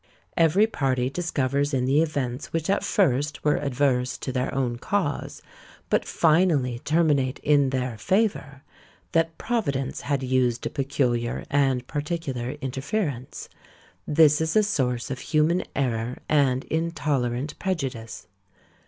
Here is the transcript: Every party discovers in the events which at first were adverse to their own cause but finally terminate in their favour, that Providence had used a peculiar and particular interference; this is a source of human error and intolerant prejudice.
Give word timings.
Every 0.35 0.65
party 0.65 1.11
discovers 1.11 1.75
in 1.75 1.85
the 1.85 2.01
events 2.01 2.51
which 2.51 2.71
at 2.71 2.83
first 2.83 3.43
were 3.43 3.57
adverse 3.57 4.17
to 4.17 4.31
their 4.31 4.51
own 4.51 4.79
cause 4.79 5.43
but 5.91 6.05
finally 6.07 6.79
terminate 6.79 7.37
in 7.43 7.69
their 7.69 7.99
favour, 7.99 8.63
that 9.11 9.37
Providence 9.37 10.01
had 10.01 10.23
used 10.23 10.65
a 10.65 10.71
peculiar 10.71 11.45
and 11.51 11.85
particular 11.85 12.53
interference; 12.61 13.47
this 14.07 14.41
is 14.41 14.55
a 14.55 14.63
source 14.63 15.11
of 15.11 15.19
human 15.19 15.63
error 15.75 16.17
and 16.27 16.63
intolerant 16.63 17.59
prejudice. 17.59 18.25